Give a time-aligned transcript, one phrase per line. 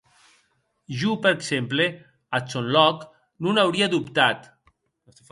[0.99, 1.85] Jo, per exemple,
[2.37, 3.05] ath sòn lòc,
[3.49, 4.49] non auria dobtat.